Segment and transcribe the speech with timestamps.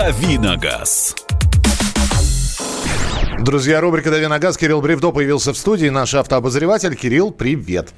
[0.00, 1.14] «Давиногаз».
[3.40, 4.56] Друзья, рубрика «Дави на газ».
[4.56, 5.88] Кирилл Бревдо появился в студии.
[5.88, 6.96] Наш автообозреватель.
[6.96, 7.90] Кирилл, привет.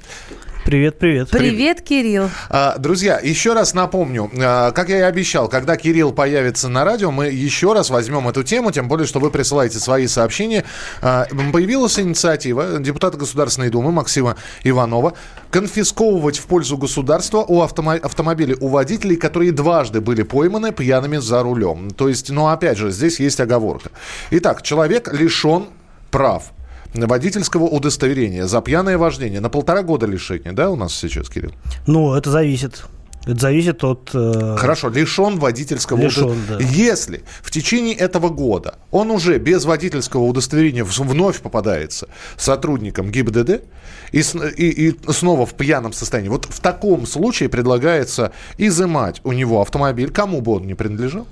[0.65, 1.29] Привет, привет.
[1.29, 2.29] Привет, Кирилл.
[2.49, 7.11] А, друзья, еще раз напомню, а, как я и обещал, когда Кирилл появится на радио,
[7.11, 10.63] мы еще раз возьмем эту тему, тем более, что вы присылаете свои сообщения.
[11.01, 15.13] А, появилась инициатива депутата Государственной Думы Максима Иванова
[15.51, 21.43] конфисковывать в пользу государства у автомо- автомобилей у водителей, которые дважды были пойманы пьяными за
[21.43, 21.91] рулем.
[21.91, 23.91] То есть, ну, опять же, здесь есть оговорка.
[24.31, 25.65] Итак, человек лишен
[26.09, 26.53] прав
[26.93, 31.51] водительского удостоверения за пьяное вождение на полтора года лишения, да, у нас сейчас, Кирилл?
[31.87, 32.83] Ну, это зависит.
[33.25, 34.09] Это зависит от...
[34.13, 34.55] Э...
[34.57, 36.67] Хорошо, лишен водительского Лишен, удостоверения.
[36.69, 36.75] да.
[36.75, 43.61] Если в течение этого года он уже без водительского удостоверения вновь попадается сотрудником ГИБДД
[44.11, 44.19] и,
[44.57, 50.11] и- и снова в пьяном состоянии, вот в таком случае предлагается изымать у него автомобиль,
[50.11, 51.25] кому бы он ни принадлежал,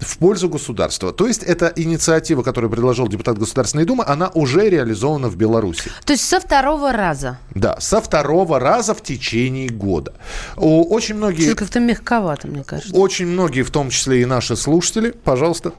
[0.00, 1.12] в пользу государства.
[1.12, 5.90] То есть эта инициатива, которую предложил депутат Государственной Думы, она уже реализована в Беларуси.
[6.04, 7.38] То есть со второго раза.
[7.54, 10.12] Да, со второго раза в течение года.
[10.56, 11.46] Очень многие...
[11.46, 12.94] Что-то как-то мягковато, мне кажется.
[12.94, 15.72] Очень многие, в том числе и наши слушатели, пожалуйста,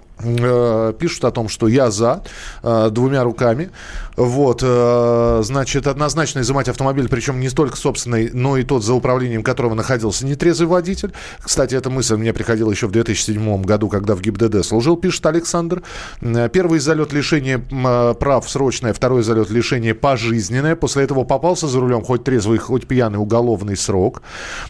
[1.00, 2.24] пишут о том, что я за
[2.64, 3.72] э, двумя руками.
[4.16, 9.42] Вот, э, значит, однозначно изымать автомобиль, причем не столько собственный, но и тот, за управлением
[9.42, 11.14] которого находился нетрезвый водитель.
[11.40, 15.82] Кстати, эта мысль мне приходила еще в 2007 году, когда в ГИБДД служил, пишет Александр.
[16.22, 20.76] Э, Первый залет лишения э, прав срочное, второй залет лишения пожизненное.
[20.76, 24.22] После этого попался за рулем хоть трезвый, хоть пьяный уголовный срок.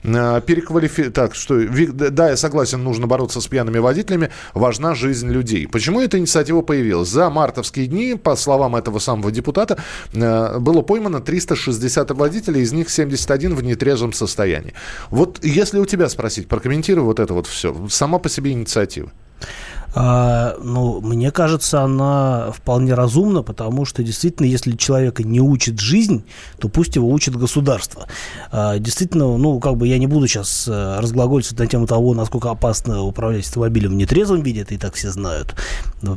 [0.03, 1.09] Э, Переквалифи...
[1.09, 1.59] Так, что,
[1.91, 4.29] да, я согласен, нужно бороться с пьяными водителями.
[4.53, 5.40] Важна жизнь людей.
[5.67, 7.09] Почему эта инициатива появилась?
[7.09, 9.77] За мартовские дни, по словам этого самого депутата,
[10.13, 14.73] э, было поймано 360 водителей, из них 71 в нетрезвом состоянии.
[15.09, 17.75] Вот если у тебя спросить, прокомментируй вот это вот все.
[17.89, 19.11] Сама по себе инициатива.
[19.93, 26.23] А, ну, мне кажется, она вполне разумна, потому что действительно, если человека не учит жизнь,
[26.59, 28.07] то пусть его учит государство.
[28.51, 32.49] А, действительно, ну, как бы я не буду сейчас э, разглагольствовать на тему того, насколько
[32.49, 35.55] опасно управлять автомобилем в нетрезвом виде, это и так все знают.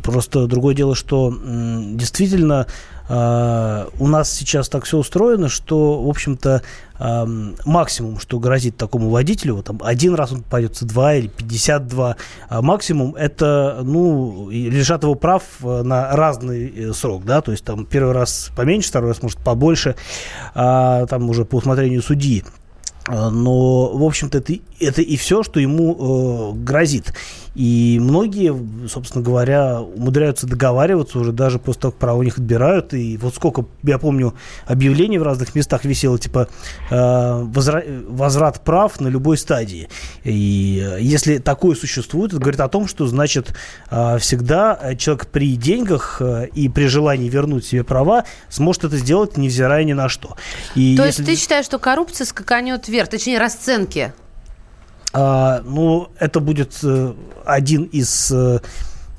[0.02, 2.66] Просто другое дело, что действительно
[3.08, 6.62] а, у нас сейчас так все устроено, что, в общем-то,
[7.64, 12.16] максимум, что грозит такому водителю, вот там один раз он попадется, два или 52,
[12.48, 17.50] а максимум это, ну, и лишат его прав э, на разный э, срок, да, то
[17.50, 19.96] есть там первый раз поменьше, второй раз, может, побольше,
[20.54, 22.44] а, там уже по усмотрению судьи.
[23.06, 27.12] А, Но, в общем-то, это, это и все, что ему э, грозит.
[27.54, 28.54] И многие,
[28.88, 32.94] собственно говоря, умудряются договариваться уже даже после того, как право у них отбирают.
[32.94, 34.34] И вот сколько, я помню,
[34.66, 36.48] объявлений в разных местах висело, типа
[36.90, 37.44] э,
[38.08, 39.88] возврат прав на любой стадии.
[40.24, 43.54] И если такое существует, это говорит о том, что, значит,
[43.90, 49.36] э, всегда человек при деньгах э, и при желании вернуть себе права сможет это сделать,
[49.36, 50.36] невзирая ни на что.
[50.74, 54.12] И То если- есть ты считаешь, что коррупция скаканет вверх, точнее, расценки?
[55.14, 57.14] А, ну, это будет э,
[57.46, 58.30] один из...
[58.32, 58.58] э,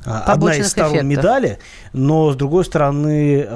[0.06, 1.10] а, одна из сторон эффектов.
[1.10, 1.60] медали,
[1.94, 3.48] но с другой стороны,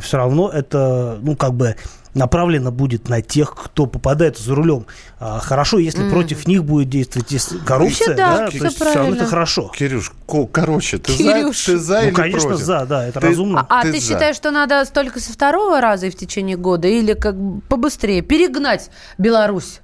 [0.00, 1.76] все равно это, ну, как бы
[2.14, 4.86] направлено будет на тех, кто попадает за рулем.
[5.20, 8.94] А, хорошо, если против них будет действовать если коррупция, Вообще да, да, то есть все
[8.94, 9.70] равно это хорошо.
[9.74, 11.64] Кирюш, ко- короче, ты Кирюш.
[11.66, 12.64] за, ты за Ну, или конечно, против?
[12.64, 13.66] за, да, это Ты- разумно.
[13.68, 14.06] А Ты ты, за.
[14.08, 18.22] считаешь, что надо только со второго раза и в течение года, или как бы побыстрее
[18.22, 19.80] перегнать Беларусь?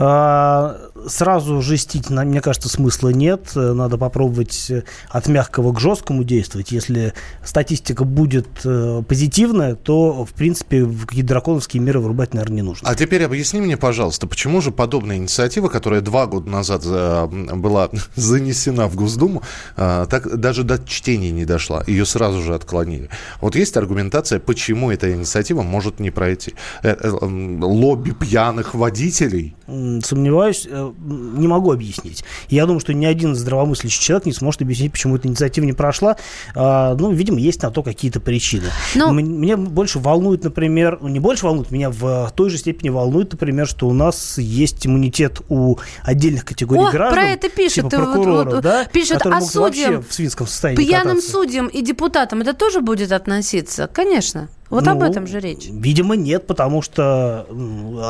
[0.00, 0.76] А,
[1.06, 3.52] Сразу жестить, мне кажется, смысла нет.
[3.54, 6.72] Надо попробовать э, от мягкого к жесткому действовать.
[6.72, 7.12] Если
[7.44, 12.88] статистика будет э, позитивная, то, в принципе, в какие-то драконовские меры вырубать, наверное, не нужно.
[12.88, 17.90] А теперь объясни мне, пожалуйста, почему же подобная инициатива, которая два года назад э, была
[18.14, 19.42] занесена в Госдуму,
[19.76, 23.08] так даже до чтения не дошла, ее сразу же отклонили.
[23.40, 26.54] Вот есть аргументация, почему эта инициатива может не пройти.
[26.82, 29.54] Лобби пьяных водителей.
[29.66, 30.66] Сомневаюсь,
[30.98, 32.24] не могу объяснить.
[32.48, 36.16] Я думаю, что ни один здравомыслящий человек не сможет объяснить, почему эта инициатива не прошла.
[36.54, 38.66] А, Ну, видимо, есть на то какие-то причины.
[38.94, 42.88] Ну- М- Меня больше волнует, например, ну, не больше волнует, меня в той же степени
[42.88, 47.14] волнует, например, что у нас есть иммунитет у отдельных категорий О, граждан.
[47.18, 50.84] про это пишет, типа вот- прокурора, вот, да, пишет, которые а судьям, в свинском состоянии
[50.84, 51.30] Пьяным кататься.
[51.30, 53.88] судьям и депутатам это тоже будет относиться?
[53.92, 54.48] Конечно.
[54.70, 55.68] Вот Ну, об этом же речь.
[55.70, 57.46] Видимо, нет, потому что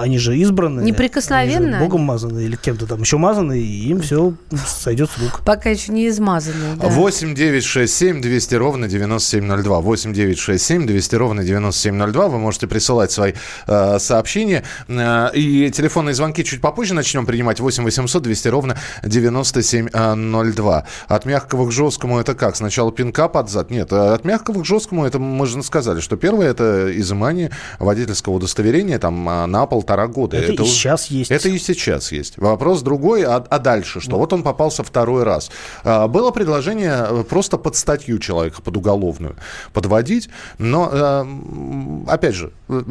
[0.00, 0.82] они же избраны.
[1.78, 4.34] Же Богом мазаны или кем-то там еще мазаны, и им все
[4.66, 5.42] сойдет с рук.
[5.44, 6.76] Пока еще не измазанные.
[6.76, 6.88] да.
[6.88, 9.80] 8 9 6 7 200 ровно 9702.
[9.80, 12.28] 8 9 6 7 200 ровно 9702.
[12.28, 13.34] Вы можете присылать свои
[13.66, 14.64] э, сообщения.
[14.88, 17.60] Э, и телефонные звонки чуть попозже начнем принимать.
[17.60, 20.84] 8 800 200 ровно 9702.
[21.06, 22.56] От мягкого к жесткому это как?
[22.56, 23.70] Сначала пинка под зад?
[23.70, 28.34] Нет, э, от мягкого к жесткому это мы же сказали, что первое это изымание водительского
[28.34, 30.36] удостоверения там а, на полтора года.
[30.36, 31.30] Это, и уже- сейчас есть.
[31.30, 32.38] Это и сейчас есть.
[32.38, 34.18] Вопрос другой, а, а дальше что?
[34.18, 35.50] Вот он попался второй раз.
[35.84, 39.36] А, Было предложение э, просто под статью человека, под уголовную
[39.72, 40.28] подводить,
[40.58, 41.24] но, э,
[42.08, 42.82] опять же, э,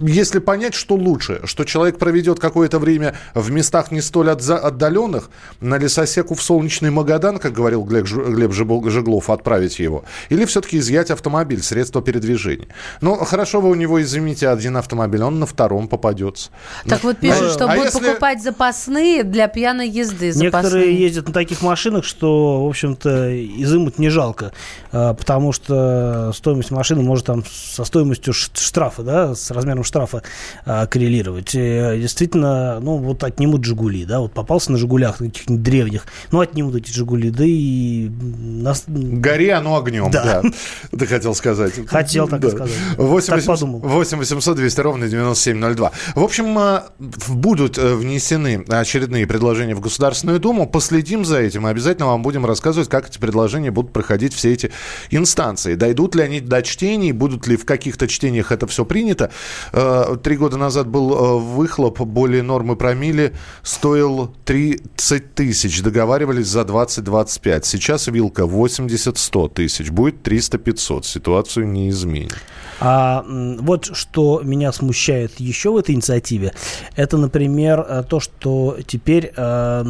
[0.00, 5.30] если понять, что лучше, что человек проведет какое-то время в местах не столь отдаленных,
[5.60, 11.62] на лесосеку в солнечный Магадан, как говорил Глеб, Жиглов, отправить его, или все-таки изъять автомобиль,
[11.62, 12.68] средство передвижения.
[13.00, 16.50] Ну, хорошо, вы у него изымите один автомобиль, он на втором попадется.
[16.86, 20.26] Так вот пишут, А- что а будут если- покупать запасные для пьяной езды.
[20.34, 21.00] Некоторые Запасные.
[21.00, 24.52] ездят на таких машинах, что, в общем-то, изымут не жалко,
[24.92, 30.22] а, потому что стоимость машины может там со стоимостью штрафа, да, с размером штрафа
[30.64, 31.54] а, коррелировать.
[31.54, 36.40] И, действительно, ну, вот отнимут «Жигули», да, вот попался на «Жигулях» на каких-нибудь древних, ну,
[36.40, 38.84] отнимут эти «Жигули», да и нас...
[38.86, 40.42] Гори оно огнем, да.
[40.42, 40.50] Да.
[40.98, 41.72] Ты хотел сказать.
[41.86, 42.65] Хотел так и сказать.
[42.96, 43.80] 8 Так 800 подумал.
[43.80, 45.92] 8 800 200 ровно 9702.
[46.14, 46.82] В общем, э,
[47.28, 50.66] будут э, внесены очередные предложения в Государственную Думу.
[50.66, 54.72] Последим за этим и обязательно вам будем рассказывать, как эти предложения будут проходить все эти
[55.10, 55.74] инстанции.
[55.74, 59.30] Дойдут ли они до чтений, будут ли в каких-то чтениях это все принято.
[59.72, 65.82] Э, Три года назад был выхлоп более нормы промили, стоил 30 тысяч.
[65.82, 67.64] Договаривались за 20-25.
[67.64, 69.90] Сейчас вилка 80-100 тысяч.
[69.90, 71.04] Будет 300-500.
[71.04, 72.34] Ситуацию не изменит.
[72.78, 76.52] А вот что меня смущает еще в этой инициативе,
[76.94, 79.84] это, например, э, то, что теперь э,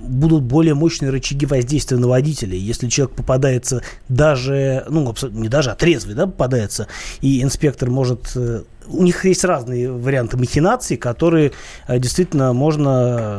[0.00, 2.58] будут более мощные рычаги воздействия на водителей.
[2.58, 6.86] Если человек попадается даже, ну, не даже, а трезвый, да, попадается,
[7.20, 8.32] и инспектор может...
[8.34, 11.52] э, У них есть разные варианты махинаций, которые
[11.86, 13.38] э, действительно можно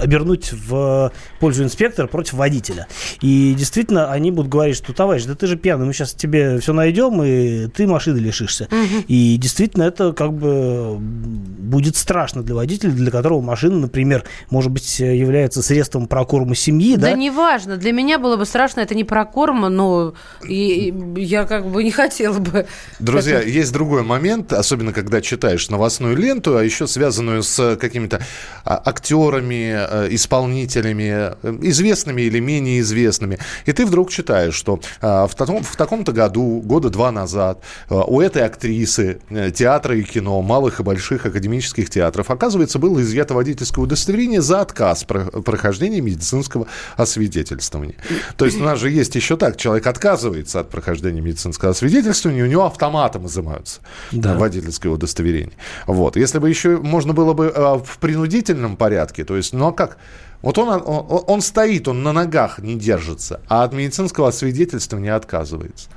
[0.00, 2.86] обернуть в пользу инспектора против водителя.
[3.20, 6.72] И действительно, они будут говорить, что, товарищ, да ты же пьяный, мы сейчас тебе все
[6.72, 8.68] найдем, и ты машины лишишься.
[9.08, 15.00] И действительно, это как бы будет страшно для водителя, для которого машина, например, может быть,
[15.00, 17.12] является средством прокорма семьи, Да, да?
[17.14, 17.76] неважно.
[17.76, 20.14] Для меня было бы страшно, это не про корм, но
[20.46, 22.66] и, и я как бы не хотела бы.
[22.98, 28.20] Друзья, Это- есть другой момент, особенно когда читаешь новостную ленту, а еще связанную с какими-то
[28.64, 29.72] а, актерами,
[30.10, 33.38] исполнителями, э, известными или менее известными.
[33.66, 38.20] И ты вдруг читаешь, что а, в, таком, в таком-то году, года два назад, у
[38.20, 43.82] этой актрисы э, театра и кино, малых и больших академических театров, оказывается, было изъято водительское
[43.84, 47.96] удостоверение за отказ про- прохождения медицинского освидетельствования.
[48.36, 52.46] То есть у нас же есть еще так, человек отказывается от прохождения медицинского освидетельствования, у
[52.46, 53.80] него автоматом изымаются
[54.12, 54.34] Да.
[54.34, 55.54] э, водительское удостоверение.
[55.86, 56.16] Вот.
[56.16, 59.96] Если бы еще можно было бы э, в принудительном порядке, то есть, а как?
[60.42, 65.88] Вот он, он, он стоит, он на ногах не держится, а от медицинского освидетельствования отказывается.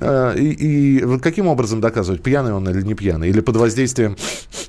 [0.00, 3.28] Э, И, и каким образом доказывать, пьяный он или не пьяный?
[3.28, 4.16] Или под воздействием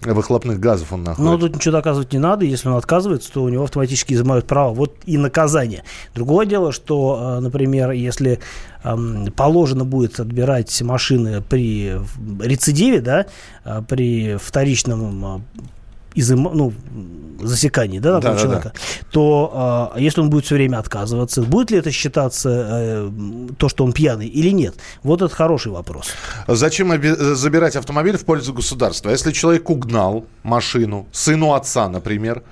[0.02, 1.38] выхлопных газов он находится?
[1.38, 2.46] тут ничего доказывать не надо.
[2.46, 4.74] Если он отказывается, то у него автоматически изымают право.
[4.74, 5.84] Вот и наказание.
[6.16, 8.40] Другое дело, что, э, например, если
[8.84, 12.00] эм, положено будет отбирать машины при
[12.42, 13.26] рецидиве, да,
[13.66, 15.44] э, при вторичном
[16.16, 16.74] изым- ну,
[17.42, 18.42] засекании да, такого Да-да-да.
[18.42, 18.74] человека,
[19.12, 23.10] то э, если он будет все время отказываться, будет ли это считаться э,
[23.58, 24.76] то, что он пьяный или нет?
[25.04, 26.12] Вот это хороший вопрос.
[26.48, 29.10] Зачем оби- забирать автомобиль в пользу государства?
[29.10, 32.44] Если человек угнал машину, сыну отца, например,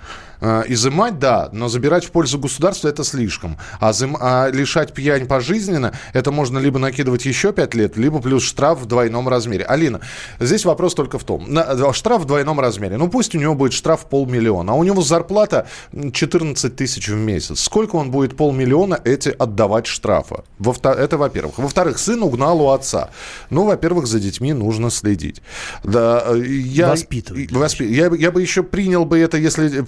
[0.67, 3.57] изымать, да, но забирать в пользу государства это слишком.
[3.79, 8.43] А, зым- а лишать пьянь пожизненно, это можно либо накидывать еще 5 лет, либо плюс
[8.43, 9.63] штраф в двойном размере.
[9.65, 9.99] Алина,
[10.39, 12.97] здесь вопрос только в том, на- э, штраф в двойном размере.
[12.97, 17.15] Ну пусть у него будет штраф полмиллиона, а у него зарплата м, 14 тысяч в
[17.15, 17.59] месяц.
[17.61, 20.43] Сколько он будет полмиллиона эти отдавать штрафа?
[20.57, 21.57] Во Это во-первых.
[21.57, 23.09] Во-вторых, сын угнал у отца.
[23.49, 25.41] Ну, во-первых, за детьми нужно следить.
[25.83, 29.81] Да, э, я, Воспитывать, воспи- Я, бы- я бы еще принял бы это, если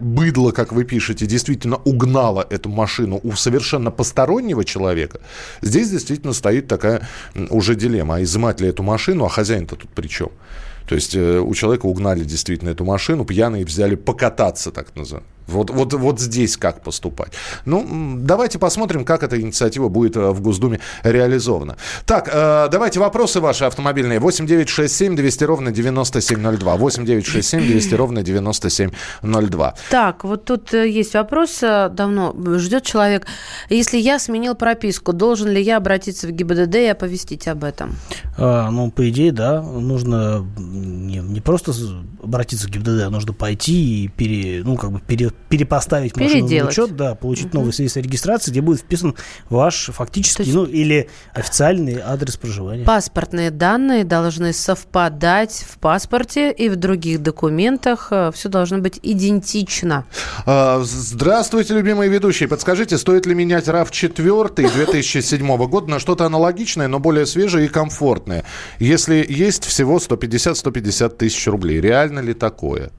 [0.00, 5.20] быдло, как вы пишете, действительно угнало эту машину у совершенно постороннего человека.
[5.62, 7.08] Здесь действительно стоит такая
[7.50, 8.16] уже дилемма.
[8.16, 10.30] А изымать ли эту машину, а хозяин-то тут при чем?
[10.88, 15.33] То есть э, у человека угнали действительно эту машину, пьяные взяли покататься, так называемые.
[15.46, 17.32] Вот, вот, вот здесь как поступать.
[17.64, 21.76] Ну, давайте посмотрим, как эта инициатива будет э, в Госдуме реализована.
[22.06, 24.20] Так, э, давайте вопросы ваши автомобильные.
[24.20, 26.76] 8 9 6 7 200 ровно 9702.
[26.76, 29.74] 8 9 6 7 200 ровно 9702.
[29.90, 32.34] Так, вот тут э, есть вопрос давно.
[32.56, 33.26] Ждет человек.
[33.68, 37.96] Если я сменил прописку, должен ли я обратиться в ГИБДД и оповестить об этом?
[38.36, 39.62] А, ну, по идее, да.
[39.62, 41.72] Нужно не, не просто
[42.22, 46.68] обратиться в ГИБДД, а нужно пойти и пере, ну, как бы пере, перепоставить машину на
[46.68, 47.58] учет, да, получить угу.
[47.58, 49.14] новый свидетельство о регистрации, где будет вписан
[49.50, 50.54] ваш фактический, есть...
[50.54, 52.84] ну, или официальный адрес проживания.
[52.84, 58.08] Паспортные данные должны совпадать в паспорте и в других документах.
[58.10, 60.06] Э, Все должно быть идентично.
[60.46, 62.48] А, здравствуйте, любимые ведущие.
[62.48, 68.44] Подскажите, стоит ли менять RAV4 2007 года на что-то аналогичное, но более свежее и комфортное?
[68.78, 72.90] Если есть всего 150-150 тысяч рублей, реально ли такое?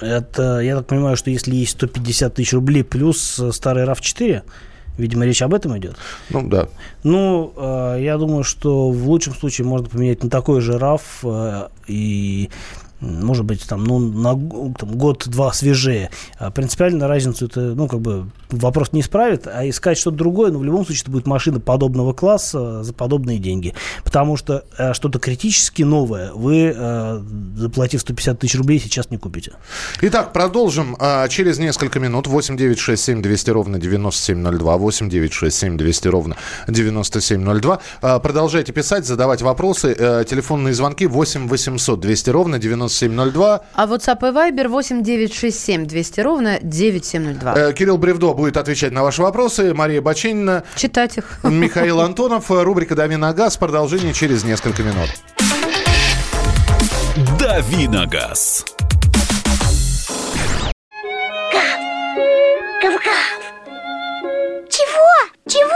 [0.00, 4.42] Это, я так понимаю, что если есть 150 тысяч рублей плюс э, старый RAV4,
[4.98, 5.96] Видимо, речь об этом идет.
[6.30, 6.68] Ну, да.
[7.02, 11.68] Ну, э, я думаю, что в лучшем случае можно поменять на такой же RAV э,
[11.86, 12.48] и
[13.00, 14.30] может быть, там, ну, на
[14.74, 16.10] там, год-два свежее.
[16.38, 20.58] А принципиально разницу это, ну, как бы, вопрос не исправит, а искать что-то другое, но
[20.58, 23.74] в любом случае это будет машина подобного класса за подобные деньги.
[24.04, 27.22] Потому что э, что-то критически новое вы, э,
[27.56, 29.52] заплатив 150 тысяч рублей, сейчас не купите.
[30.00, 32.26] Итак, продолжим э, через несколько минут.
[32.26, 34.76] 8 9 6 7 200 ровно 9702.
[34.76, 36.36] 8 9 6 7 200 ровно
[36.68, 37.80] 9702.
[38.02, 39.94] Э, продолжайте писать, задавать вопросы.
[39.98, 42.85] Э, телефонные звонки 8 800 200 ровно 9702.
[42.88, 43.60] 9702.
[43.74, 47.54] А WhatsApp и Viber 8 967 200 ровно 9702.
[47.56, 49.74] Э, Кирилл Бревдо будет отвечать на ваши вопросы.
[49.74, 50.64] Мария Бачинина.
[50.76, 51.38] Читать их.
[51.42, 52.50] Михаил Антонов.
[52.50, 53.56] Рубрика «Дави на газ».
[53.56, 55.08] Продолжение через несколько минут.
[57.38, 58.64] «Дави на газ».
[62.82, 63.40] Гав,
[64.68, 65.30] Чего?
[65.48, 65.75] Чего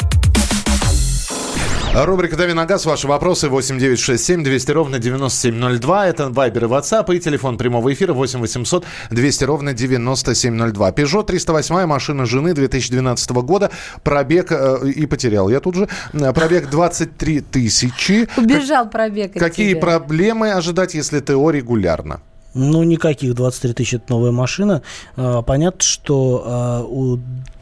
[1.93, 2.85] Рубрика «Дави на газ».
[2.85, 6.07] Ваши вопросы 8967 200 ровно 9702.
[6.07, 7.13] Это Вайбер и WhatsApp.
[7.13, 10.91] И телефон прямого эфира 8 800 200 ровно 9702.
[10.91, 13.71] Peugeot 308, машина жены 2012 года.
[14.03, 15.89] Пробег, э, и потерял я тут же,
[16.33, 18.29] пробег 23 тысячи.
[18.37, 19.33] Убежал пробег.
[19.33, 19.81] Какие тебя.
[19.81, 22.21] проблемы ожидать, если ТО регулярно?
[22.53, 24.81] Ну, никаких 23 тысяч– это новая машина.
[25.17, 27.19] А, понятно, что а, у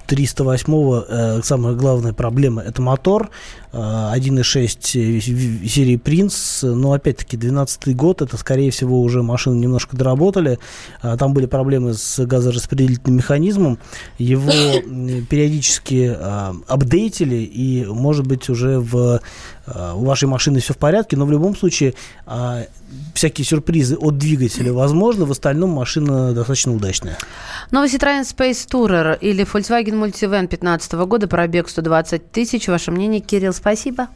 [0.09, 3.29] 308 э, самая главная проблема это мотор.
[3.71, 10.57] 1.6 серии Принц, но опять-таки 12 год, это скорее всего уже машины немножко доработали,
[11.03, 13.77] а, там были проблемы с газораспределительным механизмом,
[14.17, 14.51] его
[15.29, 19.21] периодически а, апдейтили и может быть уже в
[19.95, 21.93] у вашей машины все в порядке, но в любом случае
[23.13, 27.17] всякие сюрпризы от двигателя возможны, в остальном машина достаточно удачная.
[27.71, 32.67] Новый Citroёn Space Tourer или Volkswagen Multivan 2015 года, пробег 120 тысяч.
[32.67, 33.53] Ваше мнение, Кирилл?
[33.53, 34.07] Спасибо.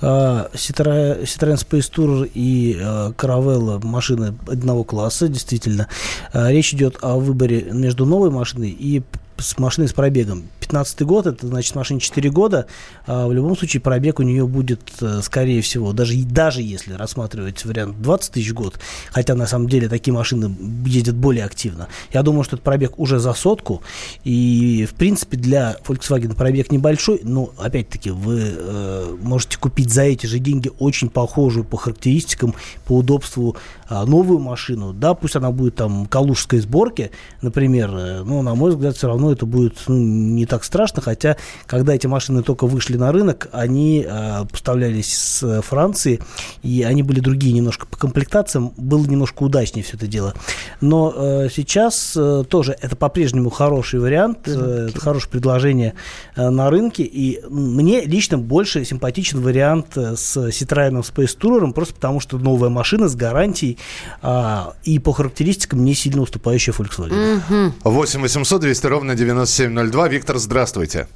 [0.00, 2.76] А, Citroёn Space Tourer и
[3.16, 5.88] Caravella машины одного класса, действительно.
[6.32, 9.02] А, речь идет о выборе между новой машиной и
[9.42, 10.44] с машиной с пробегом.
[10.60, 12.66] 15 год, это значит машине 4 года.
[13.06, 17.64] А в любом случае пробег у нее будет, э, скорее всего, даже, даже если рассматривать
[17.64, 18.78] вариант 20 тысяч год,
[19.10, 20.54] хотя на самом деле такие машины
[20.86, 21.88] ездят более активно.
[22.12, 23.82] Я думаю, что этот пробег уже за сотку.
[24.24, 30.26] И, в принципе, для Volkswagen пробег небольшой, но, опять-таки, вы э, можете купить за эти
[30.26, 32.54] же деньги очень похожую по характеристикам,
[32.86, 33.56] по удобству
[33.88, 34.92] э, новую машину.
[34.92, 39.31] Да, пусть она будет там калужской сборки, например, э, но, на мой взгляд, все равно
[39.32, 41.36] это будет ну, не так страшно, хотя,
[41.66, 46.20] когда эти машины только вышли на рынок, они э, поставлялись с Франции,
[46.62, 50.34] и они были другие немножко по комплектациям, было немножко удачнее все это дело.
[50.80, 55.94] Но э, сейчас э, тоже это по-прежнему хороший вариант, э, это хорошее предложение
[56.36, 61.94] э, на рынке, и мне лично больше симпатичен вариант э, с Citroёn Space Tourer, просто
[61.94, 63.78] потому что новая машина с гарантией
[64.22, 67.72] э, и по характеристикам не сильно уступающая Volkswagen.
[67.84, 70.08] 8 800 200 ровно 9702.
[70.08, 71.06] Виктор, здравствуйте.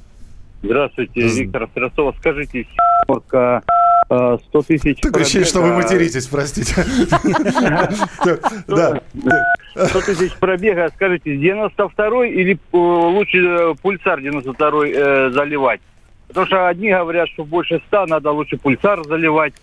[0.63, 2.15] Здравствуйте, Виктор Стрелцов.
[2.19, 2.65] Скажите,
[3.05, 3.61] Симорка
[4.05, 5.01] 100 э, тысяч...
[5.01, 6.73] Такое ощущение, что вы материтесь, простите.
[8.67, 9.01] Да.
[9.75, 10.89] 100 тысяч пробега.
[10.95, 15.81] Скажите, 92-й или э, лучше э, пульсар 92-й э, заливать?
[16.29, 19.53] Потому что одни говорят, что больше 100, надо лучше пульсар заливать.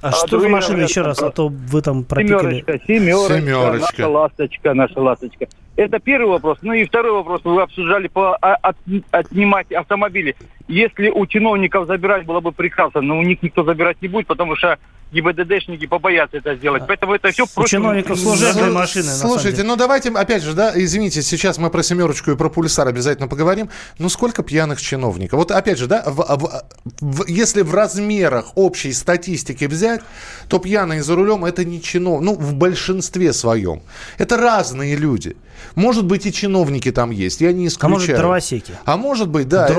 [0.00, 1.22] А, А что за машина еще раз?
[1.22, 2.60] А то вы там пропикали.
[2.60, 3.92] Семерочка, семерочка, Семерочка.
[3.98, 5.46] наша ласточка, наша ласточка.
[5.76, 6.58] Это первый вопрос.
[6.62, 7.42] Ну и второй вопрос.
[7.44, 8.76] Вы обсуждали по а- от-
[9.10, 10.34] отнимать автомобили.
[10.68, 14.56] Если у чиновников забирать было бы прекрасно, но у них никто забирать не будет, потому
[14.56, 14.78] что
[15.12, 16.82] ГИБДДшники побоятся это сделать.
[16.88, 21.58] Поэтому это все У чиновников служебные машины, Слушайте, ну давайте, опять же, да, извините, сейчас
[21.58, 23.70] мы про семерочку и про пульсар обязательно поговорим.
[24.00, 25.38] Ну сколько пьяных чиновников?
[25.38, 26.62] Вот опять же, да, в- в-
[27.00, 30.00] в- если в размерах общей статистики взять,
[30.48, 33.82] то пьяные за рулем это не чинов, ну в большинстве своем.
[34.18, 35.36] Это разные люди.
[35.76, 37.92] Может быть и чиновники там есть, я не А исключаю.
[38.00, 38.72] может, дровосеки?
[38.84, 39.66] А может быть, да.
[39.66, 39.74] это-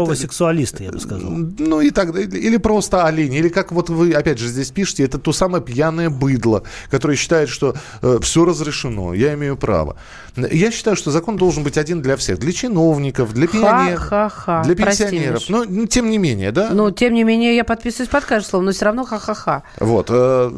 [0.78, 1.32] Дровосексуалисты, я бы сказал.
[1.32, 2.30] ну и так далее.
[2.30, 3.34] Или просто олень.
[3.34, 7.50] Или как вот вы, опять же, здесь пишете, это то самое пьяное быдло, которое считает,
[7.50, 7.76] что
[8.22, 9.98] все разрешено, я имею право.
[10.36, 12.40] Я считаю, что закон должен быть один для всех.
[12.40, 14.64] Для чиновников, для пионеров, Ха-ха-ха.
[14.64, 15.42] для Прости, пенсионеров.
[15.42, 15.50] Миш.
[15.50, 16.70] Но ну, тем не менее, да?
[16.72, 19.64] Ну, тем не менее, я подписываюсь под каждым словом, но все равно ха-ха-ха.
[19.80, 20.52] Вот, э,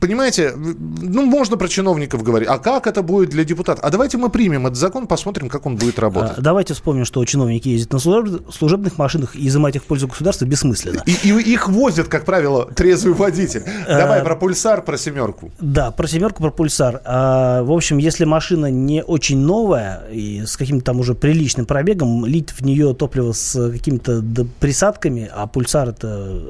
[0.00, 2.48] понимаете, ну, можно про чиновников говорить.
[2.48, 3.84] А как это будет для депутатов?
[3.84, 6.38] А давайте мы примем этот закон, посмотрим, как он будет работать.
[6.38, 10.44] А, Давайте вспомним, что чиновники ездят на служеб- служебных машинах изымать их в пользу государства
[10.44, 11.02] бессмысленно.
[11.06, 13.62] И, и их возят, как правило, трезвый водитель.
[13.86, 15.50] Э, Давай про пульсар, про семерку.
[15.60, 17.00] Да, про семерку, про пульсар.
[17.04, 22.26] А, в общем, если машина не очень новая и с каким-то там уже приличным пробегом,
[22.26, 24.22] лить в нее топливо с какими-то
[24.60, 26.42] присадками, а пульсар это,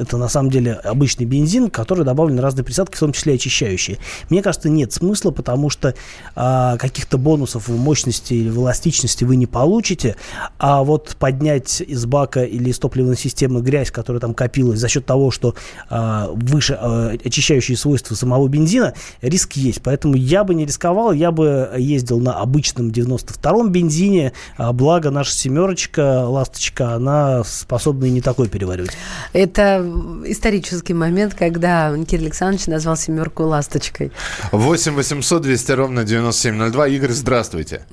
[0.00, 3.98] это на самом деле обычный бензин, который добавлены разные присадки, в том числе очищающие.
[4.30, 5.94] Мне кажется, нет смысла, потому что
[6.34, 10.16] а, каких-то бонусов в мощности или в эластичности вы не получите,
[10.58, 15.04] а вот поднять из бака или из топливной системы грязь, которая там копилась за счет
[15.04, 15.54] того, что
[15.88, 19.82] а, выше а, очищающие свойства самого бензина, риск есть.
[19.82, 25.32] Поэтому я бы не рисковал, я бы ездил на обычном 92-м бензине, а, благо наша
[25.32, 28.92] семерочка, ласточка, она способна и не такой переваривать.
[29.32, 29.89] Это
[30.26, 34.12] исторический момент, когда Кирилл Александрович назвал семерку ласточкой.
[34.52, 36.88] 8 800 200 ровно 9702.
[36.88, 37.86] Игорь, здравствуйте.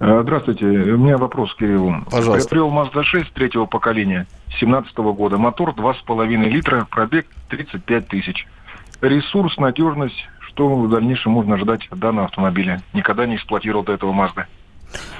[0.00, 0.66] Э, Здравствуйте.
[0.66, 2.04] У меня вопрос к Кириллу.
[2.10, 2.48] Пожалуйста.
[2.48, 5.38] Приобрел Mazda 6 третьего поколения 2017 года.
[5.38, 8.46] Мотор 2,5 литра, пробег 35 тысяч.
[9.00, 10.28] Ресурс, надежность.
[10.48, 12.80] Что в дальнейшем можно ожидать от данного автомобиля?
[12.92, 14.44] Никогда не эксплуатировал до этого Mazda.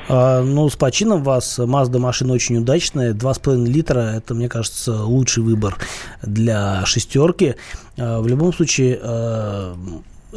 [0.09, 1.59] А, ну, с почином вас.
[1.59, 3.13] Mazda машина очень удачная.
[3.13, 5.77] 2,5 литра– это, мне кажется, лучший выбор
[6.23, 7.57] для шестерки.
[7.97, 9.77] А, в любом случае, а,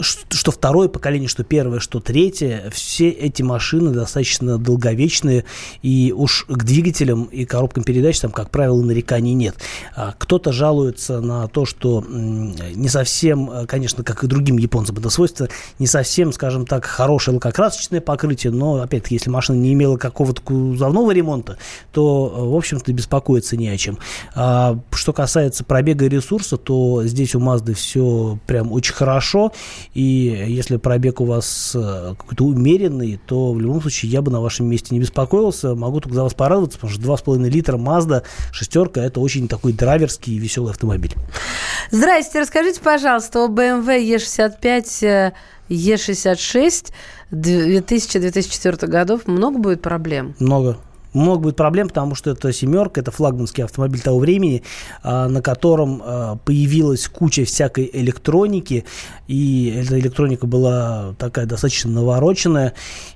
[0.02, 5.46] что второе поколение, что первое, что третье, все эти машины достаточно долговечные,
[5.82, 9.56] и уж к двигателям и коробкам передач там, как правило, нареканий нет.
[9.96, 15.10] А, Кто-то жалуется на то, что не совсем, э, конечно, как и другим японцам это
[15.10, 15.48] свойство,
[15.80, 21.12] не совсем, скажем так, хорошее лакокрасочное покрытие, но, опять-таки, если машина не имела какого-то кузовного
[21.12, 21.58] ремонта,
[21.92, 23.98] то, э, в общем-то, беспокоиться не о чем.
[24.36, 29.52] А, Что касается пробега и ресурса, то здесь у Mazda все прям очень хорошо,
[29.94, 34.42] и если пробег у вас э, какой-то умеренный, то в любом случае я бы на
[34.42, 35.76] вашем месте не беспокоился.
[35.76, 40.36] Могу только за вас порадоваться, потому что 2,5 литра Mazda шестерка это очень такой драйверский
[40.36, 41.14] и веселый автомобиль.
[41.92, 45.32] Здрасте, расскажите, пожалуйста, о BMW E65, э,
[45.70, 46.92] E66
[47.32, 49.28] 2000-2004 годов.
[49.28, 50.36] Много будет проблем?
[50.40, 50.78] Много.
[51.14, 54.64] Много будет проблем, потому что это семерка, это флагманский автомобиль того времени,
[55.04, 58.86] а, на котором а, появилась куча всякой электроники,
[59.28, 62.74] и эта электроника была такая достаточно навороченная,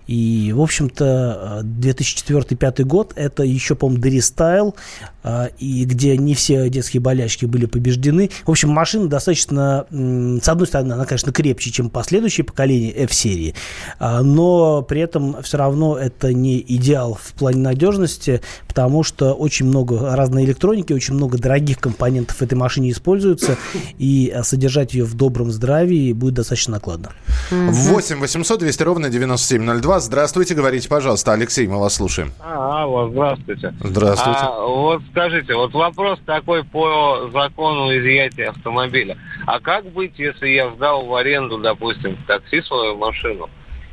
[0.07, 4.75] и, в общем-то, 2004-2005 год, это еще, по-моему, дорестайл,
[5.20, 5.20] а,
[5.59, 8.29] и где не все детские болячки были побеждены.
[8.45, 13.55] В общем, машина достаточно, с одной стороны, она, конечно, крепче, чем последующие поколения F-серии,
[13.99, 19.65] а, но при этом все равно это не идеал в плане надежности, потому что очень
[19.65, 23.57] много разной электроники, очень много дорогих компонентов в этой машине используется,
[23.97, 27.11] и а, содержать ее в добром здравии будет достаточно накладно.
[27.51, 29.99] 8 800 200 ровно 9702.
[29.99, 31.33] Здравствуйте, говорите, пожалуйста.
[31.33, 32.31] Алексей, мы вас слушаем.
[32.39, 33.73] А, алло, здравствуйте.
[33.83, 34.39] Здравствуйте.
[34.41, 39.17] А, вот скажите, вот вопрос такой по закону изъятия автомобиля.
[39.45, 43.49] А как быть, если я сдал в аренду, допустим, в такси свою машину,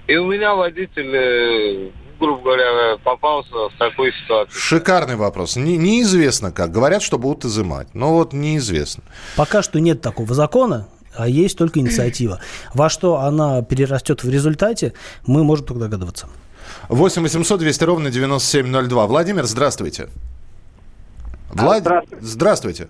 [0.06, 4.58] и у меня водитель, э, грубо говоря, попался в такой ситуации?
[4.58, 5.56] Шикарный вопрос.
[5.56, 6.70] Не- неизвестно как.
[6.70, 7.94] Говорят, что будут изымать.
[7.94, 9.04] Но вот неизвестно.
[9.36, 12.40] Пока что нет такого закона, а есть только инициатива.
[12.74, 14.94] Во что она перерастет в результате,
[15.26, 16.28] мы можем только догадываться.
[16.88, 19.06] 8 800 200 ровно 9702.
[19.06, 20.08] Владимир, здравствуйте.
[21.50, 21.80] Влад...
[21.80, 22.24] здравствуйте.
[22.24, 22.88] Здравствуйте.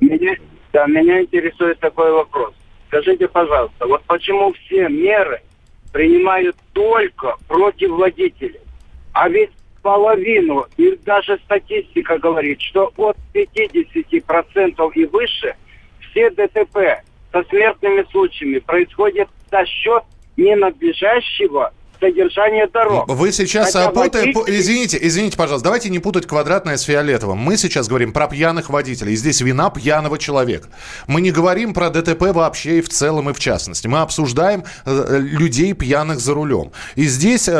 [0.00, 0.36] Меня,
[0.72, 2.54] да, меня интересует такой вопрос.
[2.88, 5.40] Скажите, пожалуйста, вот почему все меры
[5.92, 8.60] принимают только против водителей.
[9.12, 9.50] А ведь
[9.82, 15.54] половину, и даже статистика говорит, что от 50% и выше
[16.00, 20.04] все ДТП со смертными случаями происходят за счет
[20.36, 21.72] ненадлежащего
[22.06, 23.08] содержания дорог.
[23.08, 24.32] Вы сейчас Хотя путаете...
[24.32, 27.38] водители- Извините, извините, пожалуйста, давайте не путать квадратное с фиолетовым.
[27.38, 29.14] Мы сейчас говорим про пьяных водителей.
[29.16, 30.68] Здесь вина пьяного человека.
[31.06, 33.86] Мы не говорим про ДТП вообще и в целом, и в частности.
[33.86, 36.72] Мы обсуждаем э, людей пьяных за рулем.
[36.96, 37.52] И здесь э,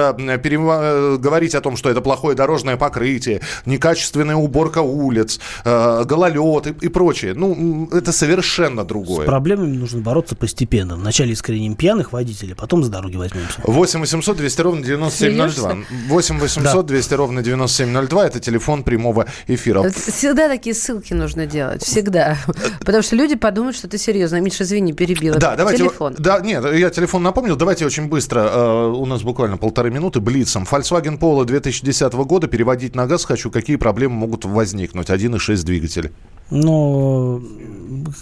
[0.43, 6.67] перева- э, говорить о том, что это плохое дорожное покрытие, некачественная уборка улиц, э, гололед
[6.67, 9.27] и, и прочее, ну, это совершенно С другое.
[9.27, 10.97] проблемами нужно бороться постепенно.
[10.97, 13.61] Вначале искореним пьяных водителей, потом за дороги возьмемся.
[13.65, 15.49] 8 800 200 ровно 9702.
[15.49, 15.87] Смеешься?
[16.09, 18.27] 8 800 200 ровно 9702.
[18.27, 19.89] Это телефон прямого эфира.
[19.91, 21.83] Всегда такие ссылки нужно делать.
[21.83, 22.37] Всегда.
[22.81, 24.41] Потому что люди подумают, что ты серьезно.
[24.41, 25.37] Миша, извини, перебила.
[25.39, 25.85] Да, давайте.
[25.85, 26.15] Телефон.
[26.19, 27.57] Да, нет, я телефон напомнил.
[27.57, 28.41] Давайте очень быстро.
[28.41, 30.21] э, у нас буквально полторы минуты.
[30.21, 30.65] Блицом.
[30.71, 32.47] Volkswagen Polo 2010 года.
[32.49, 33.51] Переводить на газ хочу.
[33.51, 35.09] Какие проблемы могут возникнуть?
[35.11, 36.13] 1,6 двигатель.
[36.51, 37.41] Но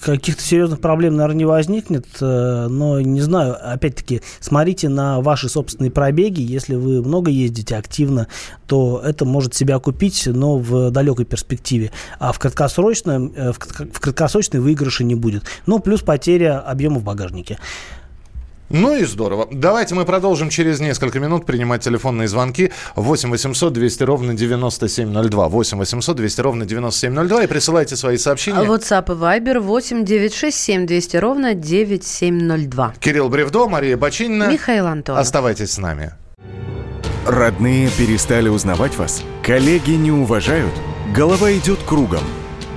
[0.04, 2.06] каких-то серьезных проблем, наверное, не возникнет.
[2.20, 6.40] э, Но не знаю, опять-таки, смотрите на ваши собственные пробеги.
[6.40, 8.26] Если вы много ездите активно,
[8.66, 11.92] то это может себя купить, но в далекой перспективе.
[12.18, 15.42] А в краткосрочном, э, в краткосрочной выигрыша не будет.
[15.66, 17.58] Ну, плюс потеря объема в багажнике.
[18.70, 19.48] Ну и здорово.
[19.50, 22.70] Давайте мы продолжим через несколько минут принимать телефонные звонки.
[22.94, 25.48] 8 800 200 ровно 9702.
[25.48, 27.44] 8 800 200 ровно 9702.
[27.44, 28.60] И присылайте свои сообщения.
[28.60, 32.94] А WhatsApp и Viber 8 967 200 ровно 9702.
[33.00, 34.48] Кирилл Бревдо, Мария Бочинина.
[34.50, 35.20] Михаил Антонов.
[35.20, 36.12] Оставайтесь с нами.
[37.26, 39.22] Родные перестали узнавать вас?
[39.42, 40.72] Коллеги не уважают?
[41.12, 42.22] Голова идет кругом.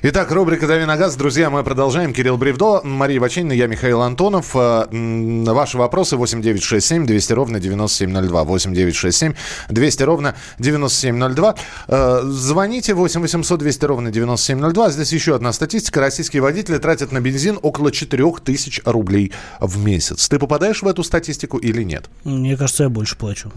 [0.00, 1.16] Итак, рубрика «Дави на газ».
[1.16, 2.12] Друзья, мы продолжаем.
[2.12, 4.54] Кирилл Бревдо, Мария Бочинина, я Михаил Антонов.
[4.54, 8.44] Э, Ваши вопросы 8967 200 ровно 9702.
[8.44, 9.34] 8967
[9.68, 11.54] 200 ровно 9702.
[11.88, 14.90] Э, Звоните 8 800 200 ровно 9702.
[14.90, 16.00] Здесь еще одна статистика.
[16.00, 20.28] Российские водители тратят на бензин около 4000 рублей в месяц.
[20.28, 22.08] Ты попадаешь в эту статистику или нет?
[22.22, 23.50] Мне кажется, я больше плачу.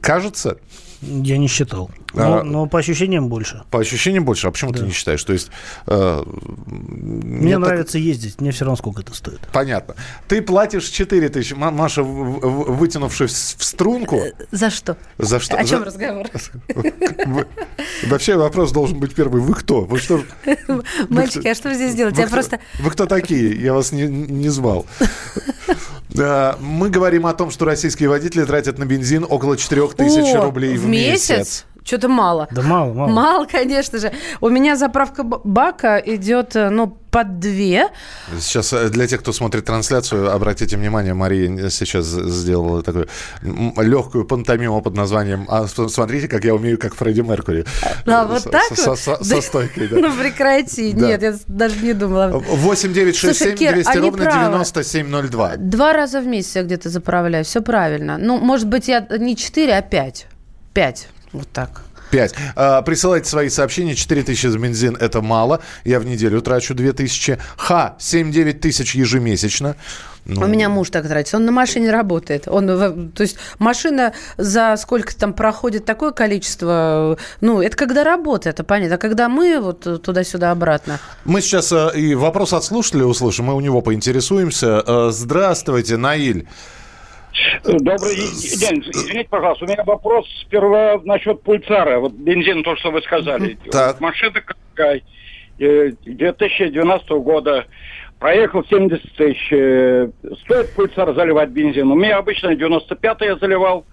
[0.00, 0.58] Кажется?
[1.02, 1.90] Я не считал.
[2.14, 3.62] Но, А- но по ощущениям больше.
[3.72, 4.46] По ощущениям больше.
[4.46, 5.22] А почему ты не считаешь?
[5.24, 5.50] То есть...
[5.86, 6.22] э,
[6.66, 9.40] Мне нет так- нравится ездить, мне все равно сколько это стоит.
[9.52, 9.94] Понятно.
[10.28, 11.54] Ты платишь 4 тысячи.
[11.54, 14.96] Ма- Маша, вытянувшись в струнку, За что?
[15.18, 15.56] за что?
[15.56, 16.26] О чем За- разговор?
[18.06, 19.40] Вообще вопрос должен быть первый.
[19.42, 19.82] Вы кто?
[19.82, 20.22] Вы что?
[21.08, 22.16] Мальчики, а что вы здесь делаете?
[22.16, 22.60] Вы Я кто, просто...
[22.80, 23.54] вы кто такие?
[23.60, 24.86] Я вас не, звал.
[26.10, 30.76] Да, Мы говорим о том, что российские водители тратят на бензин около 4 тысяч рублей
[30.76, 31.64] в, в месяц?
[31.84, 32.48] Что-то мало.
[32.50, 33.10] Да мало, мало.
[33.10, 34.10] Мало, конечно же.
[34.40, 37.88] У меня заправка бака идет, э, ну, под две.
[38.40, 43.08] Сейчас э, для тех, кто смотрит трансляцию, обратите внимание, Мария сейчас сделала такую
[43.42, 47.66] легкую пантомиму под названием «А смотрите, как я умею, как Фредди Меркури».
[48.06, 48.98] А, вот так со, вот?
[48.98, 49.96] со- со стойкой, да.
[50.00, 50.92] Ну, прекрати.
[50.94, 52.28] Нет, я даже не думала.
[52.28, 54.52] 8 9 6 7 Слушай, Кир, 200 они ровно правы.
[54.54, 55.56] 9702.
[55.58, 57.44] Два раза в месяц я где-то заправляю.
[57.44, 58.16] Все правильно.
[58.16, 60.26] Ну, может быть, я не четыре, а пять.
[60.72, 61.08] Пять.
[61.34, 61.82] Вот так.
[62.10, 62.34] 5.
[62.86, 63.94] присылайте свои сообщения.
[63.94, 65.60] 4 тысячи за бензин– это мало.
[65.84, 67.38] Я в неделю трачу 2 тысячи.
[67.56, 69.74] Ха, 7-9 тысяч ежемесячно.
[70.26, 71.34] Ну, У меня муж так тратит.
[71.34, 72.48] Он на машине работает.
[72.48, 72.66] Он,
[73.10, 78.94] то есть машина за сколько там проходит такое количество, ну, это когда работа, это понятно.
[78.94, 80.98] А когда мы вот туда-сюда обратно.
[81.24, 84.82] Мы сейчас э, и вопрос от слушателя услышим, мы у него поинтересуемся.
[84.86, 86.48] Э, Здравствуйте, Наиль.
[87.64, 88.80] Добрый день.
[88.92, 91.98] Извините, пожалуйста, у меня вопрос сперва насчет пульсара.
[91.98, 93.58] Вот бензин, то, что вы сказали.
[93.70, 94.00] Так.
[94.00, 95.02] Машина какая?
[95.58, 97.66] Э, 2012 года.
[98.18, 99.52] Проехал 70 тысяч.
[99.52, 100.08] Э,
[100.44, 101.90] Стоит пульсар заливать бензин?
[101.90, 103.84] У меня обычно 95 я заливал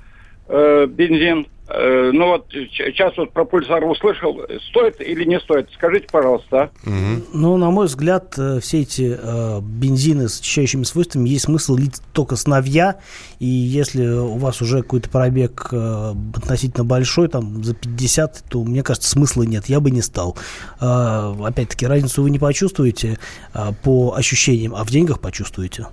[0.48, 1.48] э, бензин.
[1.74, 4.42] Э, ну вот сейчас вот про пульсар услышал.
[4.70, 5.70] Стоит или не стоит?
[5.74, 6.72] Скажите, пожалуйста.
[6.86, 6.90] а?
[7.34, 12.02] Ну, на мой взгляд, э, все эти э, бензины с очищающими свойствами есть смысл лить
[12.14, 13.00] только с новья.
[13.40, 18.84] И если у вас уже какой-то пробег э, относительно большой, там за 50, то, мне
[18.84, 19.68] кажется, смысла нет.
[19.68, 20.38] Я бы не стал.
[20.80, 23.18] Э, опять-таки, разницу вы не почувствуете
[23.54, 25.88] э, по ощущениям, а в деньгах почувствуете.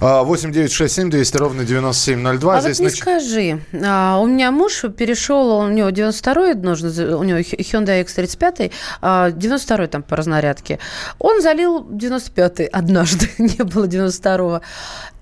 [0.00, 2.56] А, 8 9 6 7 200 ровно 9702.
[2.56, 7.16] А Здесь вот не нач- скажи, а, у меня муж перешел, у него 92-й нужно,
[7.16, 10.78] у него Hyundai X35, а, 92-й там по разнарядке.
[11.18, 14.60] Он залил 95-й однажды, не было 92-го.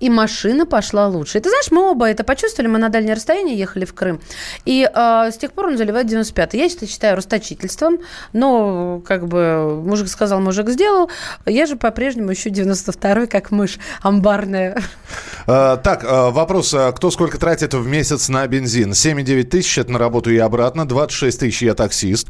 [0.01, 1.37] И машина пошла лучше.
[1.37, 4.19] И ты знаешь, мы оба это почувствовали, мы на дальнее расстояние ехали в Крым.
[4.65, 6.57] И а, с тех пор он заливает 95-й.
[6.57, 7.99] Я это считаю расточительством,
[8.33, 11.09] но как бы мужик сказал, мужик сделал.
[11.45, 14.44] Я же по-прежнему еще 92-й, как мышь амбарная.
[15.47, 16.73] А, так, а, вопрос.
[16.73, 18.91] а, Кто сколько тратит в месяц на бензин?
[18.91, 20.87] 7,9 тысяч– это на работу и обратно.
[20.87, 22.27] 26 тысяч– я таксист.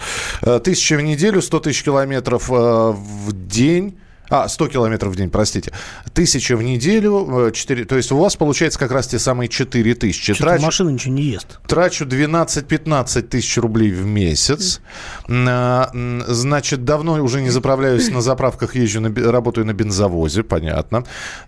[0.64, 3.98] Тысяча в неделю, 100 тысяч километров в день.
[4.30, 5.72] А, 100 километров в день, простите.
[6.14, 10.34] Тысяча в неделю, 4, то есть у вас получается как раз те самые 4 тысячи.
[10.34, 11.60] Что-то Трачу, машина ничего не ест.
[11.68, 14.82] трачу 12-15 тысяч рублей в месяц.
[15.30, 15.90] А,
[16.28, 21.04] Значит, давно уже не заправляюсь на заправках, езжу, на, работаю на бензовозе, понятно.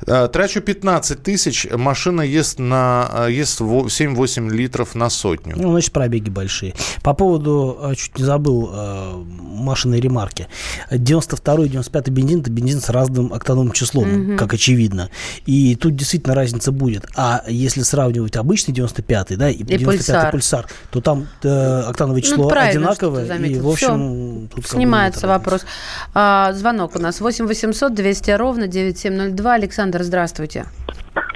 [0.08, 5.56] А, Трачу 15 тысяч, машина ест, на, а, ест во- 7-8 литров на сотню.
[5.58, 6.74] Ну, значит, пробеги большие.
[7.04, 10.48] По поводу, э, чуть не забыл, э, машинной ремарки.
[10.92, 14.38] 92-й, 95-й бензин– это бензин с разным октановым числом, Мгм.
[14.38, 15.10] как очевидно.
[15.46, 17.06] И тут действительно разница будет.
[17.16, 20.32] А если сравнивать обычный 95-й, да, и, 95-й пульсар.
[20.32, 23.26] пульсар, то там э, октановое число Ну, одинаковое.
[23.38, 25.66] И, в общем, Всё, тут снимается вопрос.
[26.14, 29.54] А, звонок у нас 8 800 200 ровно 9702.
[29.54, 30.66] Александр, здравствуйте.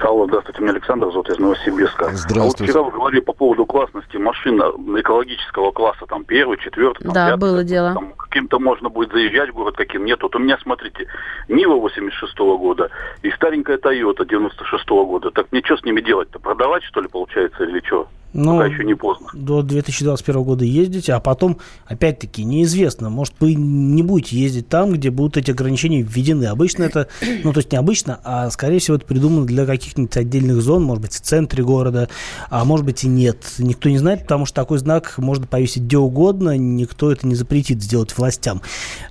[0.00, 2.10] Алло, здравствуйте, меня Александр зовут из Новосибирска.
[2.12, 2.40] Здравствуйте.
[2.40, 7.12] А вот вчера вы говорили по поводу классности машин экологического класса, там первый, четвертый, там,
[7.12, 7.94] Да, пятый, было дело.
[7.94, 10.22] там каким-то можно будет заезжать в город, каким нет.
[10.22, 11.06] Вот у меня, смотрите,
[11.48, 12.90] Нива 86 года
[13.22, 15.30] и старенькая Тойота 96 года.
[15.30, 16.38] Так мне что с ними делать-то?
[16.38, 18.08] Продавать, что ли, получается, или что?
[18.32, 19.28] Ну, Пока еще не поздно.
[19.34, 25.10] до 2021 года ездите, а потом, опять-таки, неизвестно, может, вы не будете ездить там, где
[25.10, 26.46] будут эти ограничения введены.
[26.46, 27.08] Обычно это,
[27.44, 31.02] ну, то есть не обычно, а, скорее всего, это придумано для каких-нибудь отдельных зон, может
[31.02, 32.08] быть, в центре города,
[32.48, 33.36] а может быть и нет.
[33.58, 37.82] Никто не знает, потому что такой знак можно повесить где угодно, никто это не запретит
[37.82, 38.62] сделать властям.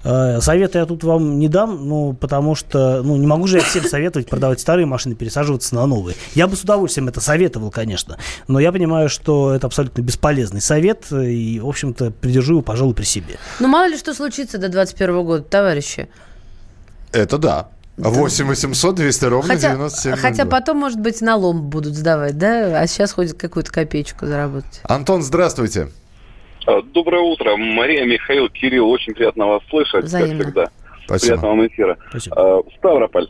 [0.03, 3.63] Э, Совета я тут вам не дам, ну, потому что, ну, не могу же я
[3.63, 6.15] всем советовать продавать старые машины, пересаживаться на новые.
[6.33, 11.11] Я бы с удовольствием это советовал, конечно, но я понимаю, что это абсолютно бесполезный совет,
[11.11, 13.35] и, в общем-то, придержу его, пожалуй, при себе.
[13.59, 16.09] Ну, мало ли что случится до 21 года, товарищи.
[17.11, 17.69] Это да.
[17.97, 20.15] 8 800 200 ровно Хотя, 9702.
[20.17, 22.79] хотя потом, может быть, налом будут сдавать, да?
[22.79, 24.81] А сейчас хоть какую-то копеечку заработать.
[24.83, 25.89] Антон, здравствуйте.
[26.65, 27.55] А, Доброе утро.
[27.57, 28.89] Мария, Михаил, Кирилл.
[28.89, 30.37] Очень приятно вас слышать, Взаимно.
[30.37, 30.69] как всегда.
[31.05, 31.27] Спасибо.
[31.27, 31.97] Приятного вам эфира.
[32.31, 33.29] А, Ставрополь.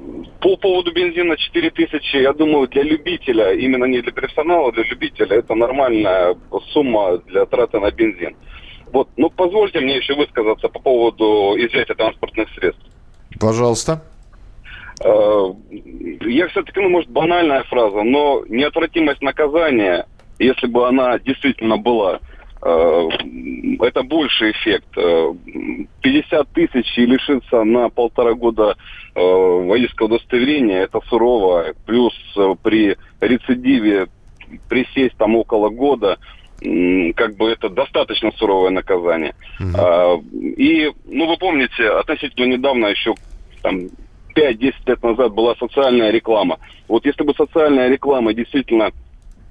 [0.00, 5.36] А, По поводу бензина 4000, я думаю, для любителя, именно не для профессионала, для любителя,
[5.36, 6.36] это нормальная
[6.72, 8.36] сумма для траты на бензин.
[8.92, 12.82] Вот, ну позвольте мне еще высказаться по поводу изъятия транспортных средств.
[13.38, 14.02] Пожалуйста.
[15.02, 15.52] Э,
[16.22, 20.06] Я все-таки, ну, может, банальная фраза, но неотвратимость наказания,
[20.38, 22.20] если бы она действительно была,
[22.62, 24.88] это больший эффект.
[24.96, 25.32] Э,
[26.02, 28.76] 50 тысяч и лишиться на полтора года
[29.14, 31.72] э, водительского удостоверения, это сурово.
[31.86, 34.08] Плюс э, при рецидиве
[34.68, 36.18] присесть там около года,
[36.60, 39.34] как бы это достаточно суровое наказание.
[39.78, 43.14] А, И, ну, вы помните, относительно недавно еще
[43.62, 43.78] там
[44.36, 46.58] 5-10 лет назад была социальная реклама.
[46.88, 48.90] Вот если бы социальная реклама действительно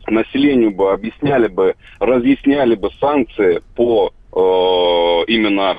[0.10, 5.78] населению бы объясняли бы, разъясняли бы санкции по э, именно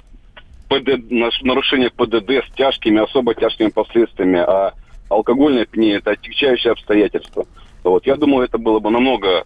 [0.69, 1.11] ПД,
[1.43, 4.73] нарушение ПДД с тяжкими, особо тяжкими последствиями, а
[5.09, 7.45] алкогольное опьянение это отягчающее обстоятельство.
[7.83, 9.45] Вот, я думаю, это было бы намного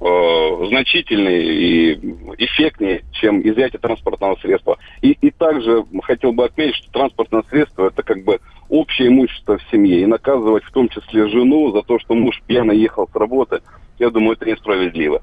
[0.00, 1.94] э, значительнее и
[2.38, 4.78] эффектнее, чем изъятие транспортного средства.
[5.02, 9.70] И, и также хотел бы отметить, что транспортное средство это как бы общее имущество в
[9.70, 10.02] семье.
[10.02, 13.60] И наказывать в том числе жену за то, что муж пьяно ехал с работы,
[13.98, 15.22] я думаю, это несправедливо.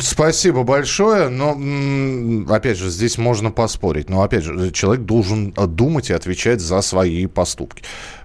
[0.00, 1.50] Спасибо большое, но
[2.48, 6.80] опять же здесь можно поспорить, но опять же человек должен э, думать и отвечать за
[6.80, 7.82] свои поступки,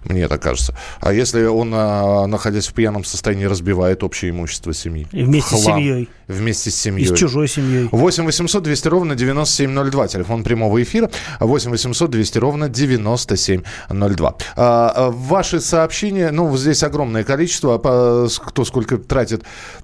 [0.10, 0.76] мне так кажется.
[1.00, 5.08] А если он, а, находясь в пьяном состоянии, разбивает общее имущество семьи?
[5.12, 5.80] И вместе с Хлам.
[5.80, 6.10] семьей.
[6.28, 7.08] Вместе с И семьей.
[7.08, 7.88] с чужой семьей.
[7.92, 10.08] 8 800 200 ровно 9702.
[10.08, 11.10] Телефон прямого эфира.
[11.40, 14.36] 8 800 200 ровно 9702.
[14.56, 17.78] А, а, ваши сообщения, ну, здесь огромное количество.
[18.28, 19.44] С- Кто сколько тратит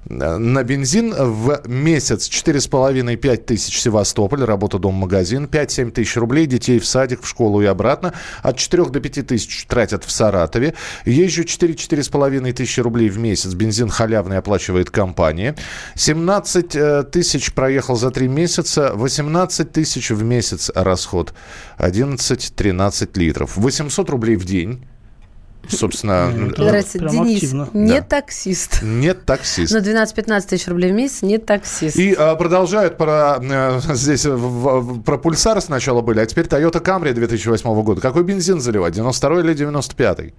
[0.09, 2.27] э, на бензин в месяц?
[2.29, 5.45] 4,5-5 тысяч Севастополь, работа, дом, магазин.
[5.45, 8.13] 5-7 тысяч рублей, детей в садик, в школу и обратно.
[8.41, 10.73] От 4 до 5 тысяч тратят в Саратове.
[11.05, 13.53] Езжу 4-4,5 тысячи рублей в месяц.
[13.53, 15.55] Бензин халявный оплачивает компания.
[15.95, 18.91] 17 э, тысяч проехал за 3 месяца.
[18.93, 21.33] 18 тысяч в месяц расход.
[21.79, 23.57] 11-13 литров.
[23.57, 24.85] 800 рублей в день.
[25.67, 26.29] Собственно...
[26.29, 28.81] Нравится, Денис, не таксист.
[28.81, 29.73] Не таксист.
[29.73, 31.95] На 12-15 тысяч рублей в месяц не таксист.
[31.95, 33.37] И а, продолжают про...
[33.37, 38.01] А, здесь в, про пульсар сначала были, а теперь Toyota Camry 2008 года.
[38.01, 40.33] Какой бензин заливать, 92 или 95?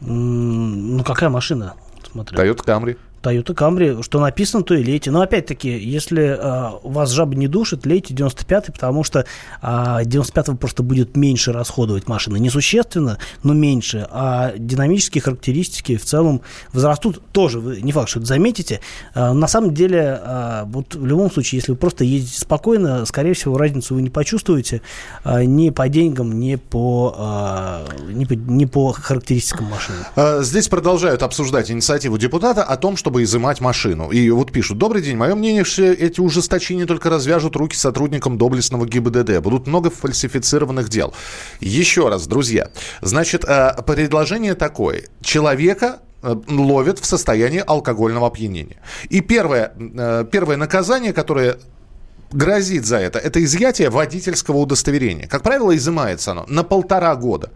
[0.00, 1.74] Ну, какая машина?
[2.10, 2.36] Смотри.
[2.36, 2.96] Toyota Camry.
[3.22, 5.10] Toyota Camry, что написано, то и лейте.
[5.10, 9.26] Но опять-таки, если э, вас жаба не душит, лейте 95-й, потому что
[9.60, 12.38] э, 95-го просто будет меньше расходовать машины.
[12.38, 14.06] Несущественно, но меньше.
[14.10, 16.40] А динамические характеристики в целом
[16.72, 17.60] возрастут тоже.
[17.60, 18.80] Вы не факт, что это заметите.
[19.14, 23.34] Э, на самом деле, э, вот в любом случае, если вы просто едете спокойно, скорее
[23.34, 24.80] всего, разницу вы не почувствуете
[25.24, 30.42] э, ни по деньгам, ни по, э, ни по, ни по характеристикам машины.
[30.42, 34.12] Здесь продолжают обсуждать инициативу депутата о том, что чтобы изымать машину.
[34.12, 38.86] И вот пишут, добрый день, мое мнение, что эти ужесточения только развяжут руки сотрудникам доблестного
[38.86, 39.40] ГИБДД.
[39.40, 41.12] Будут много фальсифицированных дел.
[41.58, 42.70] Еще раз, друзья,
[43.02, 45.06] значит, э, предложение такое.
[45.22, 48.76] Человека э, ловят в состоянии алкогольного опьянения.
[49.08, 51.56] И первое, э, первое наказание, которое
[52.30, 55.26] грозит за это, это изъятие водительского удостоверения.
[55.26, 57.50] Как правило, изымается оно на полтора года.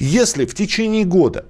[0.00, 1.44] Если в течение года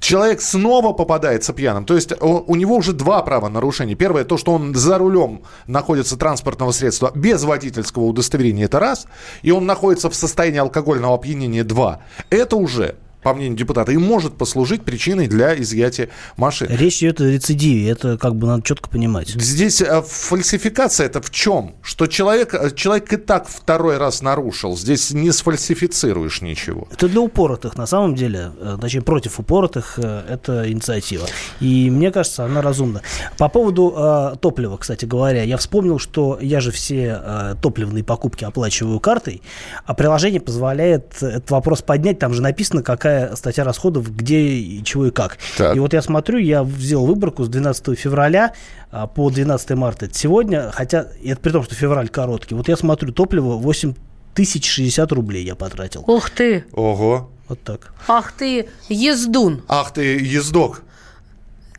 [0.00, 1.84] человек снова попадается пьяным.
[1.84, 3.94] То есть у, него уже два правонарушения.
[3.94, 9.06] Первое, то, что он за рулем находится транспортного средства без водительского удостоверения, это раз.
[9.42, 12.00] И он находится в состоянии алкогольного опьянения, два.
[12.30, 16.70] Это уже по мнению депутата, и может послужить причиной для изъятия машины.
[16.72, 19.28] Речь идет о рецидиве, это как бы надо четко понимать.
[19.28, 21.74] Здесь э, фальсификация это в чем?
[21.82, 26.88] Что человек, э, человек и так второй раз нарушил, здесь не сфальсифицируешь ничего.
[26.90, 31.26] Это для упоротых, на самом деле, э, точнее, против упоротых это инициатива.
[31.60, 33.02] И мне кажется, она разумна.
[33.38, 38.44] По поводу э, топлива, кстати говоря, я вспомнил, что я же все э, топливные покупки
[38.44, 39.42] оплачиваю картой,
[39.84, 45.06] а приложение позволяет этот вопрос поднять, там же написано, какая какая статья расходов, где, чего
[45.06, 45.38] и как.
[45.56, 45.76] Так.
[45.76, 48.52] И вот я смотрю, я сделал выборку с 12 февраля
[48.90, 50.06] а, по 12 марта.
[50.06, 52.54] Это сегодня, хотя, это при том, что февраль короткий.
[52.54, 53.94] Вот я смотрю, топливо 8
[54.34, 56.04] тысяч 60 рублей я потратил.
[56.06, 56.64] Ух ты!
[56.72, 57.30] Ого!
[57.48, 57.92] Вот так.
[58.08, 59.62] Ах ты, ездун!
[59.68, 60.82] Ах ты, ездок!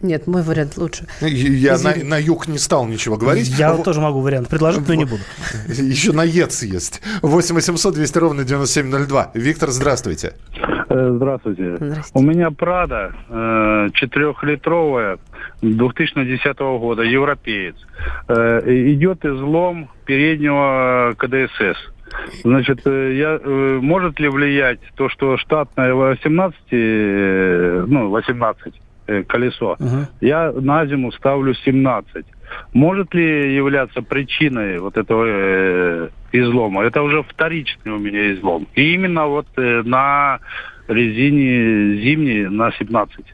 [0.02, 1.08] Нет, мой вариант лучше.
[1.22, 3.48] Я на, на юг не стал ничего говорить.
[3.48, 5.24] Я а, тоже могу вариант предложить, но не буду.
[5.68, 7.02] Еще на ЕЦ есть.
[7.24, 9.32] 8 800 200 ровно 9702.
[9.34, 10.34] Виктор, здравствуйте.
[10.98, 11.76] Э, здравствуйте.
[11.78, 12.12] Здравствуйте.
[12.14, 15.20] У меня Прада э, четырехлитровая
[15.62, 17.76] 2010 года, европеец.
[18.28, 21.78] Э, идет излом переднего КДСС.
[22.44, 23.40] Значит, я,
[23.82, 26.58] может ли влиять то, что штатная 18,
[27.90, 28.74] ну, 18
[29.28, 30.06] колесо, uh-huh.
[30.22, 32.26] я на зиму ставлю 17.
[32.74, 36.84] Может ли являться причиной вот этого э, излома?
[36.84, 38.68] Это уже вторичный у меня излом.
[38.74, 40.40] И именно вот э, на
[40.88, 43.26] резине зимней на 17.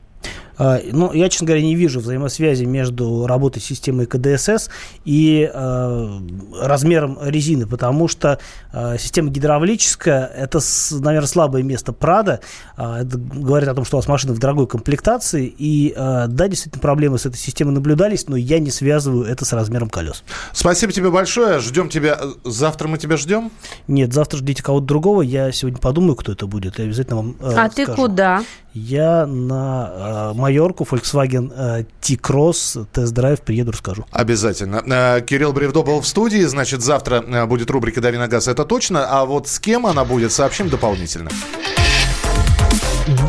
[0.58, 4.70] А, ну, я, честно говоря, не вижу взаимосвязи между работой системы КДСС
[5.06, 6.20] и э,
[6.62, 8.39] размером резины, потому что
[8.72, 10.60] э, система гидравлическая– это,
[10.92, 12.39] наверное, слабое место Прада.
[12.78, 15.54] Э, это говорит о том, что у вас машина в дорогой комплектации.
[15.58, 19.54] И, э, да, действительно, проблемы с этой системой наблюдались, но я не связываю это с
[19.54, 20.24] размером колес.
[20.52, 21.60] Спасибо тебе большое.
[21.60, 22.20] Ждем тебя.
[22.44, 23.52] Завтра мы тебя ждем?
[23.88, 25.22] Нет, завтра ждите кого-то другого.
[25.22, 26.80] Я сегодня подумаю, кто это будет.
[26.80, 27.72] Я обязательно вам э, А скажу.
[27.76, 28.44] ты куда?
[28.74, 34.06] Я на э, Майорку, Volkswagen э, T-Cross, тест-драйв, приеду, расскажу.
[34.12, 34.84] Обязательно.
[34.86, 38.66] Э, Кирилл Бревдо был в студии, значит, завтра э, будет рубрика «Дави на газ», это
[38.66, 41.30] точно, а вот с кем она будет, сообщим дополнительно.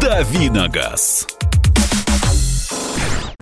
[0.01, 1.29] «Дави на газ».